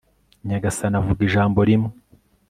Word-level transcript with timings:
nyagasani 0.47 0.95
avuga 1.01 1.21
ijambo 1.27 1.59
rimwe 1.69 1.91